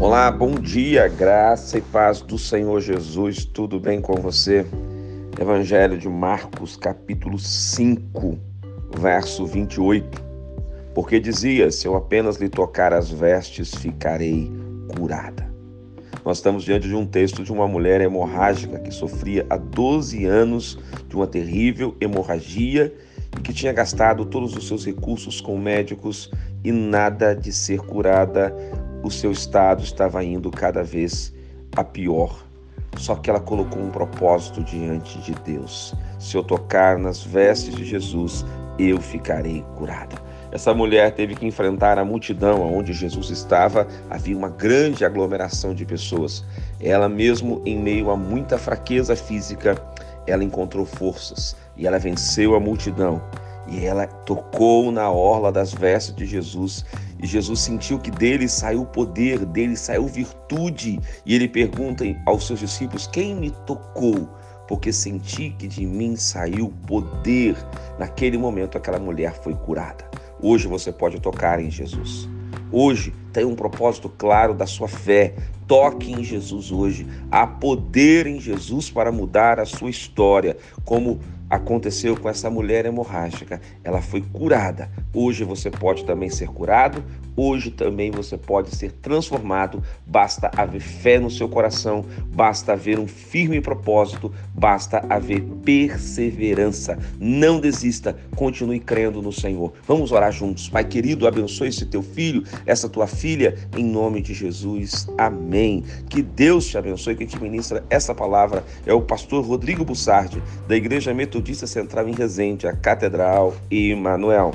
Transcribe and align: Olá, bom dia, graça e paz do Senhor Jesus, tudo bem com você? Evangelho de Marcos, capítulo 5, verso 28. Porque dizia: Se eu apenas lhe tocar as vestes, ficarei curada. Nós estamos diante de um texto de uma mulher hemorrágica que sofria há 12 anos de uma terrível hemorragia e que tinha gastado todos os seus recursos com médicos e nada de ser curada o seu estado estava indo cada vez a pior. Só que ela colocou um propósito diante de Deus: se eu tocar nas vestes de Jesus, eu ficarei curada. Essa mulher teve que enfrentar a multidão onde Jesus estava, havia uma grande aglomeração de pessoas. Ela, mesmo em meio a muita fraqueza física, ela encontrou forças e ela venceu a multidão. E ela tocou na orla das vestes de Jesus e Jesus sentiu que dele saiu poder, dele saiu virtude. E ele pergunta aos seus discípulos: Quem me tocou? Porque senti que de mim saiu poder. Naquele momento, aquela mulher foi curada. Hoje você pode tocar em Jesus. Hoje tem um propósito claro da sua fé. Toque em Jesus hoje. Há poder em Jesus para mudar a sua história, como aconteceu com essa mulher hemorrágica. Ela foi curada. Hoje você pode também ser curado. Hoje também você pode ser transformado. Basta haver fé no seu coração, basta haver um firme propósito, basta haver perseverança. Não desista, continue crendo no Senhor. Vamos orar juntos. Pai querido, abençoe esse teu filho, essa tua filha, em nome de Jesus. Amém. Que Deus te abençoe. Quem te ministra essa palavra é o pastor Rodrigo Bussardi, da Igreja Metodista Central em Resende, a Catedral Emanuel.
Olá, 0.00 0.28
bom 0.30 0.56
dia, 0.56 1.06
graça 1.06 1.78
e 1.78 1.80
paz 1.80 2.20
do 2.20 2.36
Senhor 2.36 2.80
Jesus, 2.80 3.44
tudo 3.44 3.78
bem 3.78 4.00
com 4.00 4.14
você? 4.14 4.66
Evangelho 5.40 5.96
de 5.96 6.08
Marcos, 6.08 6.76
capítulo 6.76 7.38
5, 7.38 8.36
verso 8.98 9.46
28. 9.46 10.22
Porque 10.94 11.20
dizia: 11.20 11.70
Se 11.70 11.86
eu 11.86 11.94
apenas 11.94 12.36
lhe 12.36 12.48
tocar 12.48 12.92
as 12.92 13.08
vestes, 13.08 13.72
ficarei 13.72 14.50
curada. 14.96 15.48
Nós 16.24 16.38
estamos 16.38 16.64
diante 16.64 16.88
de 16.88 16.94
um 16.94 17.06
texto 17.06 17.44
de 17.44 17.52
uma 17.52 17.68
mulher 17.68 18.00
hemorrágica 18.00 18.80
que 18.80 18.90
sofria 18.90 19.46
há 19.48 19.56
12 19.56 20.26
anos 20.26 20.78
de 21.08 21.14
uma 21.14 21.26
terrível 21.26 21.94
hemorragia 22.00 22.92
e 23.38 23.40
que 23.40 23.52
tinha 23.52 23.72
gastado 23.72 24.26
todos 24.26 24.56
os 24.56 24.66
seus 24.66 24.84
recursos 24.84 25.40
com 25.40 25.56
médicos 25.56 26.30
e 26.64 26.72
nada 26.72 27.34
de 27.34 27.52
ser 27.52 27.78
curada 27.78 28.54
o 29.04 29.10
seu 29.10 29.30
estado 29.30 29.84
estava 29.84 30.24
indo 30.24 30.50
cada 30.50 30.82
vez 30.82 31.32
a 31.76 31.84
pior. 31.84 32.42
Só 32.96 33.14
que 33.14 33.28
ela 33.28 33.40
colocou 33.40 33.82
um 33.82 33.90
propósito 33.90 34.62
diante 34.62 35.18
de 35.18 35.32
Deus: 35.44 35.94
se 36.18 36.36
eu 36.36 36.42
tocar 36.42 36.98
nas 36.98 37.22
vestes 37.22 37.74
de 37.74 37.84
Jesus, 37.84 38.44
eu 38.78 39.00
ficarei 39.00 39.62
curada. 39.76 40.16
Essa 40.50 40.72
mulher 40.72 41.12
teve 41.12 41.34
que 41.34 41.44
enfrentar 41.44 41.98
a 41.98 42.04
multidão 42.04 42.62
onde 42.62 42.92
Jesus 42.92 43.28
estava, 43.28 43.88
havia 44.08 44.36
uma 44.36 44.48
grande 44.48 45.04
aglomeração 45.04 45.74
de 45.74 45.84
pessoas. 45.84 46.44
Ela, 46.80 47.08
mesmo 47.08 47.60
em 47.66 47.76
meio 47.76 48.10
a 48.10 48.16
muita 48.16 48.56
fraqueza 48.56 49.16
física, 49.16 49.76
ela 50.26 50.44
encontrou 50.44 50.86
forças 50.86 51.56
e 51.76 51.86
ela 51.86 51.98
venceu 51.98 52.54
a 52.54 52.60
multidão. 52.60 53.20
E 53.66 53.84
ela 53.84 54.06
tocou 54.06 54.92
na 54.92 55.10
orla 55.10 55.50
das 55.50 55.72
vestes 55.72 56.14
de 56.14 56.26
Jesus 56.26 56.84
e 57.24 57.26
Jesus 57.26 57.60
sentiu 57.60 57.98
que 57.98 58.10
dele 58.10 58.46
saiu 58.46 58.84
poder, 58.84 59.46
dele 59.46 59.76
saiu 59.76 60.06
virtude. 60.06 61.00
E 61.24 61.34
ele 61.34 61.48
pergunta 61.48 62.04
aos 62.26 62.46
seus 62.46 62.60
discípulos: 62.60 63.06
Quem 63.06 63.34
me 63.34 63.50
tocou? 63.50 64.28
Porque 64.68 64.92
senti 64.92 65.48
que 65.50 65.66
de 65.66 65.86
mim 65.86 66.16
saiu 66.16 66.70
poder. 66.86 67.56
Naquele 67.98 68.36
momento, 68.36 68.76
aquela 68.76 68.98
mulher 68.98 69.32
foi 69.42 69.54
curada. 69.54 70.04
Hoje 70.40 70.68
você 70.68 70.92
pode 70.92 71.18
tocar 71.18 71.60
em 71.60 71.70
Jesus. 71.70 72.28
Hoje 72.70 73.14
tem 73.32 73.44
um 73.44 73.54
propósito 73.54 74.08
claro 74.08 74.52
da 74.52 74.66
sua 74.66 74.88
fé. 74.88 75.34
Toque 75.66 76.12
em 76.12 76.22
Jesus 76.22 76.70
hoje. 76.70 77.06
Há 77.30 77.46
poder 77.46 78.26
em 78.26 78.40
Jesus 78.40 78.90
para 78.90 79.10
mudar 79.10 79.58
a 79.58 79.64
sua 79.64 79.90
história, 79.90 80.56
como 80.84 81.20
aconteceu 81.48 82.16
com 82.16 82.28
essa 82.28 82.50
mulher 82.50 82.84
hemorrágica. 82.86 83.60
Ela 83.82 84.00
foi 84.00 84.22
curada. 84.22 84.90
Hoje 85.12 85.44
você 85.44 85.70
pode 85.70 86.04
também 86.04 86.30
ser 86.30 86.48
curado. 86.48 87.04
Hoje 87.36 87.70
também 87.70 88.10
você 88.10 88.36
pode 88.36 88.74
ser 88.74 88.92
transformado. 88.92 89.82
Basta 90.06 90.50
haver 90.56 90.80
fé 90.80 91.18
no 91.18 91.30
seu 91.30 91.48
coração, 91.48 92.04
basta 92.32 92.72
haver 92.72 92.98
um 92.98 93.06
firme 93.06 93.60
propósito, 93.60 94.32
basta 94.54 95.04
haver 95.08 95.42
perseverança. 95.64 96.98
Não 97.18 97.58
desista, 97.58 98.16
continue 98.36 98.78
crendo 98.78 99.20
no 99.20 99.32
Senhor. 99.32 99.72
Vamos 99.86 100.12
orar 100.12 100.32
juntos. 100.32 100.68
Pai 100.68 100.84
querido, 100.84 101.26
abençoe 101.26 101.68
esse 101.68 101.86
teu 101.86 102.02
filho, 102.02 102.44
essa 102.64 102.88
tua 102.88 103.06
filha, 103.06 103.56
em 103.76 103.84
nome 103.84 104.20
de 104.20 104.34
Jesus. 104.34 105.08
Amém. 105.18 105.84
Que 106.08 106.22
Deus 106.22 106.66
te 106.66 106.78
abençoe. 106.78 107.16
Quem 107.16 107.26
te 107.26 107.40
ministra 107.40 107.84
essa 107.90 108.14
palavra 108.14 108.64
é 108.86 108.92
o 108.92 109.02
pastor 109.02 109.44
Rodrigo 109.44 109.84
Bussardi, 109.84 110.42
da 110.68 110.76
Igreja 110.76 111.12
Metodista 111.12 111.66
Central 111.66 112.08
em 112.08 112.14
Resende, 112.14 112.66
a 112.66 112.72
Catedral 112.72 113.54
Emanuel. 113.70 114.52